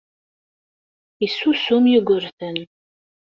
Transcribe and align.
Yessusum 1.23 1.83
Yugurten. 1.93 2.57